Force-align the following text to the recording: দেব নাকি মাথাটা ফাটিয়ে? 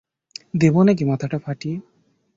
দেব 0.53 0.75
নাকি 0.83 1.03
মাথাটা 1.05 1.37
ফাটিয়ে? 1.39 1.75